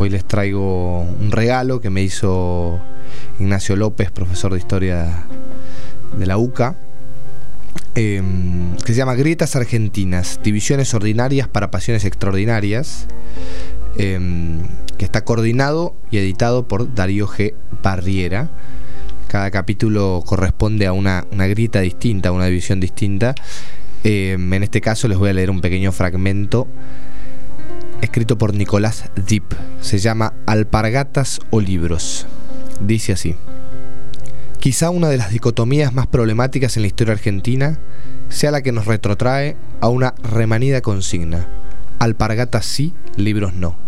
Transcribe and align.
Hoy 0.00 0.10
les 0.10 0.24
traigo 0.24 1.00
un 1.00 1.32
regalo 1.32 1.80
que 1.80 1.90
me 1.90 2.02
hizo 2.02 2.78
Ignacio 3.40 3.74
López, 3.74 4.12
profesor 4.12 4.52
de 4.52 4.58
historia 4.58 5.24
de 6.16 6.24
la 6.24 6.38
UCA, 6.38 6.76
em, 7.96 8.76
que 8.76 8.92
se 8.92 8.98
llama 8.98 9.16
Grietas 9.16 9.56
Argentinas, 9.56 10.38
Divisiones 10.44 10.94
Ordinarias 10.94 11.48
para 11.48 11.72
Pasiones 11.72 12.04
Extraordinarias, 12.04 13.08
em, 13.96 14.60
que 14.98 15.04
está 15.04 15.24
coordinado 15.24 15.96
y 16.12 16.18
editado 16.18 16.68
por 16.68 16.94
Darío 16.94 17.26
G. 17.26 17.54
Barriera. 17.82 18.50
Cada 19.26 19.50
capítulo 19.50 20.22
corresponde 20.24 20.86
a 20.86 20.92
una, 20.92 21.26
una 21.32 21.48
grieta 21.48 21.80
distinta, 21.80 22.28
a 22.28 22.32
una 22.32 22.46
división 22.46 22.78
distinta. 22.78 23.34
Em, 24.04 24.52
en 24.52 24.62
este 24.62 24.80
caso 24.80 25.08
les 25.08 25.18
voy 25.18 25.30
a 25.30 25.32
leer 25.32 25.50
un 25.50 25.60
pequeño 25.60 25.90
fragmento 25.90 26.68
escrito 28.02 28.38
por 28.38 28.54
Nicolás 28.54 29.10
Deep. 29.16 29.44
Se 29.80 29.98
llama 29.98 30.34
Alpargatas 30.46 31.40
o 31.50 31.60
libros. 31.60 32.26
Dice 32.80 33.12
así. 33.12 33.36
Quizá 34.58 34.90
una 34.90 35.08
de 35.08 35.16
las 35.16 35.30
dicotomías 35.30 35.92
más 35.92 36.06
problemáticas 36.06 36.76
en 36.76 36.82
la 36.82 36.88
historia 36.88 37.14
argentina 37.14 37.78
sea 38.28 38.50
la 38.50 38.62
que 38.62 38.72
nos 38.72 38.86
retrotrae 38.86 39.56
a 39.80 39.88
una 39.88 40.14
remanida 40.22 40.80
consigna. 40.80 41.46
Alpargatas 41.98 42.66
sí, 42.66 42.92
libros 43.16 43.54
no. 43.54 43.87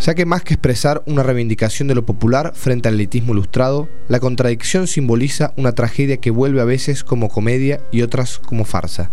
Ya 0.00 0.14
que 0.14 0.26
más 0.26 0.42
que 0.42 0.54
expresar 0.54 1.02
una 1.06 1.24
reivindicación 1.24 1.88
de 1.88 1.94
lo 1.96 2.06
popular 2.06 2.52
frente 2.54 2.88
al 2.88 2.94
elitismo 2.94 3.32
ilustrado, 3.32 3.88
la 4.08 4.20
contradicción 4.20 4.86
simboliza 4.86 5.52
una 5.56 5.72
tragedia 5.72 6.18
que 6.18 6.30
vuelve 6.30 6.60
a 6.60 6.64
veces 6.64 7.02
como 7.02 7.28
comedia 7.28 7.80
y 7.90 8.02
otras 8.02 8.38
como 8.38 8.64
farsa. 8.64 9.10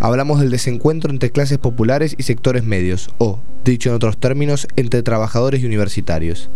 Hablamos 0.00 0.40
del 0.40 0.50
desencuentro 0.50 1.10
entre 1.10 1.30
clases 1.30 1.56
populares 1.56 2.14
y 2.18 2.24
sectores 2.24 2.64
medios, 2.64 3.10
o, 3.16 3.40
dicho 3.64 3.88
en 3.88 3.94
otros 3.94 4.18
términos, 4.18 4.68
entre 4.76 5.02
trabajadores 5.02 5.62
y 5.62 5.66
universitarios. 5.66 6.50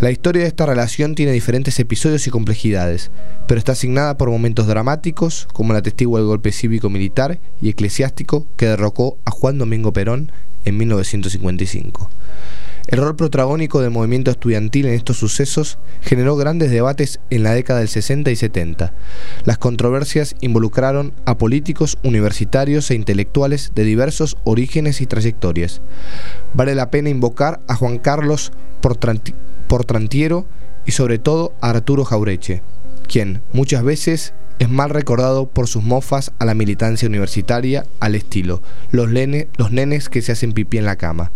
La 0.00 0.10
historia 0.10 0.42
de 0.42 0.48
esta 0.48 0.66
relación 0.66 1.14
tiene 1.14 1.30
diferentes 1.30 1.78
episodios 1.78 2.26
y 2.26 2.30
complejidades, 2.30 3.12
pero 3.46 3.58
está 3.58 3.72
asignada 3.72 4.16
por 4.16 4.30
momentos 4.30 4.66
dramáticos, 4.66 5.46
como 5.52 5.72
la 5.74 5.82
testigo 5.82 6.16
del 6.16 6.26
golpe 6.26 6.50
cívico-militar 6.50 7.38
y 7.62 7.68
eclesiástico 7.68 8.46
que 8.56 8.66
derrocó 8.66 9.16
a 9.24 9.30
Juan 9.30 9.58
Domingo 9.58 9.92
Perón 9.92 10.32
en 10.64 10.76
1955. 10.76 12.10
El 12.86 12.98
rol 12.98 13.16
protagónico 13.16 13.80
del 13.80 13.90
movimiento 13.90 14.30
estudiantil 14.30 14.86
en 14.86 14.92
estos 14.92 15.16
sucesos 15.16 15.78
generó 16.02 16.36
grandes 16.36 16.70
debates 16.70 17.18
en 17.30 17.42
la 17.42 17.54
década 17.54 17.78
del 17.78 17.88
60 17.88 18.30
y 18.30 18.36
70. 18.36 18.92
Las 19.44 19.56
controversias 19.56 20.36
involucraron 20.40 21.14
a 21.24 21.38
políticos, 21.38 21.96
universitarios 22.02 22.90
e 22.90 22.94
intelectuales 22.94 23.72
de 23.74 23.84
diversos 23.84 24.36
orígenes 24.44 25.00
y 25.00 25.06
trayectorias. 25.06 25.80
Vale 26.52 26.74
la 26.74 26.90
pena 26.90 27.08
invocar 27.08 27.60
a 27.68 27.74
Juan 27.74 27.98
Carlos 27.98 28.52
Portrantiero 29.66 30.46
y 30.84 30.92
sobre 30.92 31.18
todo 31.18 31.54
a 31.62 31.70
Arturo 31.70 32.04
Jaureche, 32.04 32.62
quien 33.08 33.40
muchas 33.54 33.82
veces 33.82 34.34
es 34.58 34.68
mal 34.68 34.90
recordado 34.90 35.46
por 35.46 35.66
sus 35.66 35.82
mofas 35.82 36.32
a 36.38 36.44
la 36.44 36.54
militancia 36.54 37.08
universitaria 37.08 37.84
al 38.00 38.14
estilo 38.14 38.62
los, 38.90 39.08
los 39.56 39.72
nenes 39.72 40.08
que 40.08 40.22
se 40.22 40.32
hacen 40.32 40.52
pipí 40.52 40.78
en 40.78 40.84
la 40.84 40.96
cama. 40.96 41.32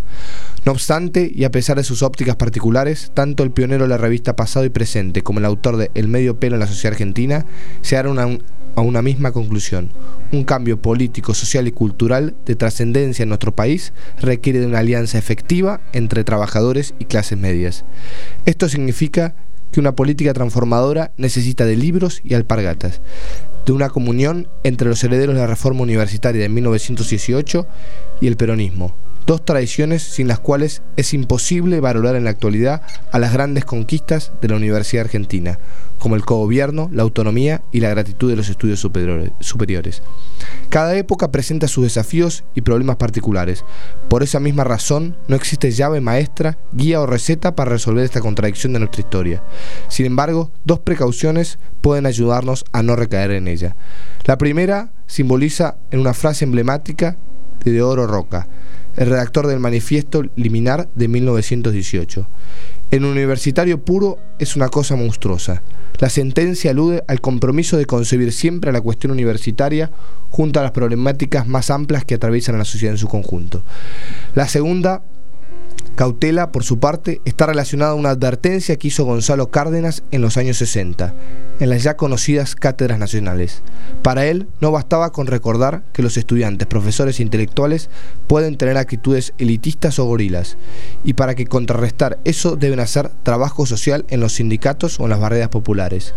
No 0.64 0.72
obstante, 0.72 1.30
y 1.32 1.44
a 1.44 1.50
pesar 1.50 1.76
de 1.76 1.84
sus 1.84 2.02
ópticas 2.02 2.36
particulares, 2.36 3.10
tanto 3.14 3.42
el 3.42 3.52
pionero 3.52 3.84
de 3.84 3.88
la 3.88 3.96
revista 3.96 4.36
Pasado 4.36 4.64
y 4.64 4.70
Presente 4.70 5.22
como 5.22 5.38
el 5.38 5.44
autor 5.44 5.76
de 5.76 5.90
El 5.94 6.08
medio 6.08 6.38
pelo 6.38 6.56
en 6.56 6.60
la 6.60 6.66
sociedad 6.66 6.92
argentina 6.92 7.46
se 7.80 7.96
llegaron 7.96 8.42
a 8.74 8.80
una 8.80 9.02
misma 9.02 9.32
conclusión. 9.32 9.90
Un 10.30 10.44
cambio 10.44 10.80
político, 10.82 11.32
social 11.32 11.66
y 11.66 11.72
cultural 11.72 12.34
de 12.44 12.54
trascendencia 12.54 13.22
en 13.22 13.30
nuestro 13.30 13.54
país 13.54 13.92
requiere 14.20 14.60
de 14.60 14.66
una 14.66 14.80
alianza 14.80 15.16
efectiva 15.16 15.80
entre 15.92 16.22
trabajadores 16.24 16.94
y 16.98 17.06
clases 17.06 17.38
medias. 17.38 17.84
Esto 18.44 18.68
significa 18.68 19.34
que 19.72 19.80
una 19.80 19.94
política 19.94 20.32
transformadora 20.32 21.12
necesita 21.16 21.66
de 21.66 21.76
libros 21.76 22.20
y 22.24 22.34
alpargatas, 22.34 23.00
de 23.66 23.72
una 23.72 23.90
comunión 23.90 24.48
entre 24.64 24.88
los 24.88 25.02
herederos 25.04 25.34
de 25.34 25.40
la 25.40 25.46
reforma 25.46 25.82
universitaria 25.82 26.42
de 26.42 26.48
1918 26.48 27.66
y 28.20 28.26
el 28.26 28.36
peronismo, 28.36 28.94
dos 29.28 29.44
tradiciones 29.44 30.02
sin 30.02 30.26
las 30.26 30.40
cuales 30.40 30.80
es 30.96 31.12
imposible 31.12 31.80
valorar 31.80 32.16
en 32.16 32.24
la 32.24 32.30
actualidad 32.30 32.80
a 33.12 33.18
las 33.18 33.34
grandes 33.34 33.66
conquistas 33.66 34.32
de 34.40 34.48
la 34.48 34.56
Universidad 34.56 35.04
Argentina, 35.04 35.58
como 35.98 36.16
el 36.16 36.24
cogobierno, 36.24 36.88
la 36.94 37.02
autonomía 37.02 37.60
y 37.70 37.80
la 37.80 37.90
gratitud 37.90 38.30
de 38.30 38.36
los 38.36 38.48
estudios 38.48 38.80
superiores. 38.80 40.02
Cada 40.70 40.96
época 40.96 41.30
presenta 41.30 41.68
sus 41.68 41.84
desafíos 41.84 42.44
y 42.54 42.62
problemas 42.62 42.96
particulares. 42.96 43.66
Por 44.08 44.22
esa 44.22 44.40
misma 44.40 44.64
razón, 44.64 45.14
no 45.28 45.36
existe 45.36 45.72
llave 45.72 46.00
maestra, 46.00 46.56
guía 46.72 46.98
o 46.98 47.06
receta 47.06 47.54
para 47.54 47.70
resolver 47.70 48.04
esta 48.04 48.22
contradicción 48.22 48.72
de 48.72 48.78
nuestra 48.78 49.02
historia. 49.02 49.42
Sin 49.88 50.06
embargo, 50.06 50.50
dos 50.64 50.80
precauciones 50.80 51.58
pueden 51.82 52.06
ayudarnos 52.06 52.64
a 52.72 52.82
no 52.82 52.96
recaer 52.96 53.32
en 53.32 53.46
ella. 53.46 53.76
La 54.24 54.38
primera 54.38 54.90
simboliza 55.06 55.76
en 55.90 56.00
una 56.00 56.14
frase 56.14 56.46
emblemática 56.46 57.18
de 57.64 57.72
Deodoro 57.72 58.06
Roca, 58.06 58.48
el 58.96 59.08
redactor 59.08 59.46
del 59.46 59.60
manifiesto 59.60 60.24
liminar 60.36 60.88
de 60.94 61.08
1918. 61.08 62.26
En 62.90 63.04
universitario 63.04 63.82
puro 63.84 64.18
es 64.38 64.56
una 64.56 64.68
cosa 64.68 64.96
monstruosa. 64.96 65.62
La 65.98 66.08
sentencia 66.08 66.70
alude 66.70 67.04
al 67.06 67.20
compromiso 67.20 67.76
de 67.76 67.86
concebir 67.86 68.32
siempre 68.32 68.72
la 68.72 68.80
cuestión 68.80 69.12
universitaria 69.12 69.90
junto 70.30 70.60
a 70.60 70.62
las 70.62 70.72
problemáticas 70.72 71.46
más 71.46 71.70
amplias 71.70 72.04
que 72.04 72.14
atraviesan 72.14 72.54
a 72.54 72.58
la 72.58 72.64
sociedad 72.64 72.94
en 72.94 72.98
su 72.98 73.08
conjunto. 73.08 73.62
La 74.34 74.48
segunda 74.48 75.02
Cautela, 75.98 76.52
por 76.52 76.62
su 76.62 76.78
parte, 76.78 77.20
está 77.24 77.46
relacionada 77.46 77.90
a 77.90 77.96
una 77.96 78.10
advertencia 78.10 78.76
que 78.76 78.86
hizo 78.86 79.04
Gonzalo 79.04 79.50
Cárdenas 79.50 80.04
en 80.12 80.22
los 80.22 80.36
años 80.36 80.56
60, 80.58 81.12
en 81.58 81.70
las 81.70 81.82
ya 81.82 81.96
conocidas 81.96 82.54
cátedras 82.54 83.00
nacionales. 83.00 83.64
Para 84.04 84.24
él 84.26 84.46
no 84.60 84.70
bastaba 84.70 85.10
con 85.10 85.26
recordar 85.26 85.82
que 85.92 86.04
los 86.04 86.16
estudiantes, 86.16 86.68
profesores 86.68 87.18
e 87.18 87.24
intelectuales 87.24 87.90
pueden 88.28 88.56
tener 88.56 88.76
actitudes 88.76 89.34
elitistas 89.38 89.98
o 89.98 90.04
gorilas, 90.04 90.56
y 91.02 91.14
para 91.14 91.34
contrarrestar 91.34 92.20
eso 92.24 92.54
deben 92.54 92.78
hacer 92.78 93.10
trabajo 93.24 93.66
social 93.66 94.06
en 94.08 94.20
los 94.20 94.34
sindicatos 94.34 95.00
o 95.00 95.02
en 95.02 95.10
las 95.10 95.18
barreras 95.18 95.48
populares. 95.48 96.14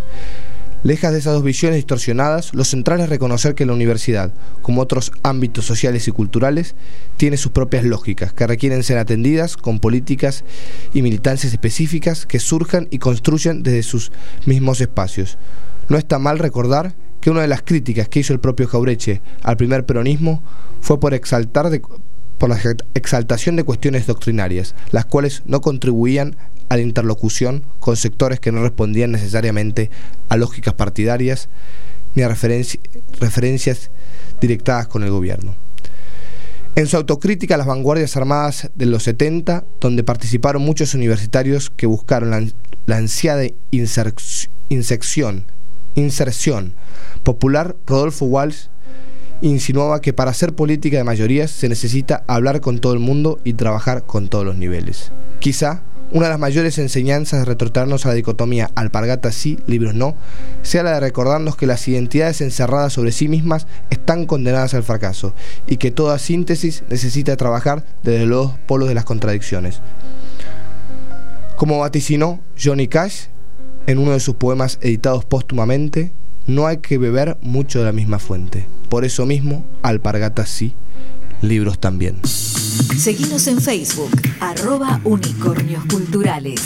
Lejas 0.83 1.11
de 1.11 1.19
esas 1.19 1.33
dos 1.33 1.43
visiones 1.43 1.75
distorsionadas, 1.75 2.55
lo 2.55 2.63
central 2.63 3.01
es 3.01 3.09
reconocer 3.09 3.53
que 3.53 3.67
la 3.67 3.73
universidad, 3.73 4.33
como 4.63 4.81
otros 4.81 5.11
ámbitos 5.21 5.63
sociales 5.63 6.07
y 6.07 6.11
culturales, 6.11 6.73
tiene 7.17 7.37
sus 7.37 7.51
propias 7.51 7.83
lógicas, 7.83 8.33
que 8.33 8.47
requieren 8.47 8.81
ser 8.81 8.97
atendidas 8.97 9.57
con 9.57 9.79
políticas 9.79 10.43
y 10.91 11.03
militancias 11.03 11.53
específicas 11.53 12.25
que 12.25 12.39
surjan 12.39 12.87
y 12.89 12.97
construyan 12.97 13.61
desde 13.61 13.83
sus 13.83 14.11
mismos 14.47 14.81
espacios. 14.81 15.37
No 15.87 15.97
está 15.97 16.17
mal 16.17 16.39
recordar 16.39 16.95
que 17.19 17.29
una 17.29 17.41
de 17.41 17.47
las 17.47 17.61
críticas 17.61 18.09
que 18.09 18.21
hizo 18.21 18.33
el 18.33 18.39
propio 18.39 18.67
Jaureche 18.67 19.21
al 19.43 19.57
primer 19.57 19.85
peronismo 19.85 20.41
fue 20.79 20.99
por 20.99 21.13
exaltar 21.13 21.69
por 22.39 22.49
la 22.49 22.59
exaltación 22.95 23.55
de 23.55 23.63
cuestiones 23.63 24.07
doctrinarias, 24.07 24.73
las 24.89 25.05
cuales 25.05 25.43
no 25.45 25.61
contribuían 25.61 26.35
a 26.71 26.77
la 26.77 26.83
interlocución 26.83 27.63
con 27.81 27.97
sectores 27.97 28.39
que 28.39 28.53
no 28.53 28.61
respondían 28.61 29.11
necesariamente 29.11 29.91
a 30.29 30.37
lógicas 30.37 30.73
partidarias 30.73 31.49
ni 32.15 32.23
a 32.23 32.29
referencias 32.29 33.91
directadas 34.39 34.87
con 34.87 35.03
el 35.03 35.11
gobierno. 35.11 35.53
En 36.75 36.87
su 36.87 36.95
autocrítica 36.95 37.55
a 37.55 37.57
las 37.57 37.67
vanguardias 37.67 38.15
armadas 38.15 38.69
de 38.73 38.85
los 38.85 39.03
70, 39.03 39.65
donde 39.81 40.05
participaron 40.05 40.61
muchos 40.61 40.93
universitarios 40.93 41.69
que 41.69 41.87
buscaron 41.87 42.53
la, 42.85 42.95
ansiada 42.95 43.43
inserción, 44.69 45.43
inserción 45.95 46.73
popular, 47.23 47.75
Rodolfo 47.85 48.27
Walsh 48.27 48.67
insinuaba 49.41 49.99
que 49.99 50.13
para 50.13 50.31
hacer 50.31 50.53
política 50.53 50.95
de 50.95 51.03
mayorías 51.03 51.51
se 51.51 51.67
necesita 51.67 52.23
hablar 52.27 52.61
con 52.61 52.79
todo 52.79 52.93
el 52.93 52.99
mundo 52.99 53.41
y 53.43 53.55
trabajar 53.55 54.05
con 54.05 54.29
todos 54.29 54.45
los 54.45 54.55
niveles. 54.55 55.11
Quizá 55.39 55.81
una 56.11 56.25
de 56.25 56.31
las 56.31 56.39
mayores 56.39 56.77
enseñanzas 56.77 57.39
de 57.39 57.45
retrotraernos 57.45 58.05
a 58.05 58.09
la 58.09 58.15
dicotomía 58.15 58.69
alpargatas 58.75 59.33
sí, 59.35 59.59
libros 59.65 59.95
no, 59.95 60.15
sea 60.61 60.83
la 60.83 60.93
de 60.93 60.99
recordarnos 60.99 61.55
que 61.55 61.67
las 61.67 61.87
identidades 61.87 62.41
encerradas 62.41 62.93
sobre 62.93 63.11
sí 63.11 63.27
mismas 63.27 63.65
están 63.89 64.25
condenadas 64.25 64.73
al 64.73 64.83
fracaso 64.83 65.33
y 65.67 65.77
que 65.77 65.91
toda 65.91 66.19
síntesis 66.19 66.83
necesita 66.89 67.37
trabajar 67.37 67.85
desde 68.03 68.25
los 68.25 68.51
polos 68.67 68.89
de 68.89 68.95
las 68.95 69.05
contradicciones. 69.05 69.81
Como 71.55 71.79
vaticinó 71.79 72.41
Johnny 72.61 72.87
Cash 72.87 73.27
en 73.87 73.97
uno 73.97 74.11
de 74.11 74.19
sus 74.19 74.35
poemas 74.35 74.79
editados 74.81 75.25
póstumamente, 75.25 76.11
no 76.47 76.67
hay 76.67 76.77
que 76.77 76.97
beber 76.97 77.37
mucho 77.41 77.79
de 77.79 77.85
la 77.85 77.91
misma 77.91 78.19
fuente. 78.19 78.67
Por 78.89 79.05
eso 79.05 79.25
mismo, 79.25 79.63
alpargatas 79.83 80.49
sí, 80.49 80.73
libros 81.41 81.79
también. 81.79 82.17
Seguimos 82.97 83.47
en 83.47 83.61
Facebook, 83.61 84.11
arroba 84.39 85.01
unicornios 85.03 85.83
culturales. 85.85 86.61